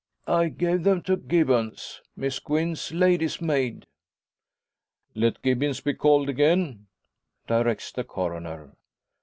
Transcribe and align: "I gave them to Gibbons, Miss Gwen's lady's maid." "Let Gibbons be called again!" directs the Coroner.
"I 0.25 0.47
gave 0.47 0.83
them 0.83 1.03
to 1.03 1.15
Gibbons, 1.15 2.01
Miss 2.15 2.39
Gwen's 2.39 2.91
lady's 2.91 3.39
maid." 3.39 3.85
"Let 5.13 5.43
Gibbons 5.43 5.79
be 5.81 5.93
called 5.93 6.27
again!" 6.27 6.87
directs 7.45 7.91
the 7.91 8.03
Coroner. 8.03 8.73